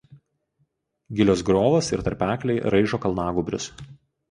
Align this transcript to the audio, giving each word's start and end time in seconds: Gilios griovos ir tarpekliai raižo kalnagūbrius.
Gilios 1.19 1.43
griovos 1.51 1.91
ir 1.97 2.05
tarpekliai 2.09 2.75
raižo 2.77 3.03
kalnagūbrius. 3.07 3.71